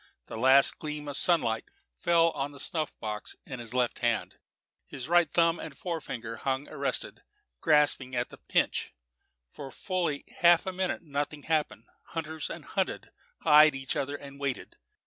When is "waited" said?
14.39-14.75